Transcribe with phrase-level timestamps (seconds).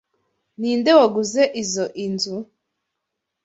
[0.59, 2.37] Ninde waguze izoi nzu?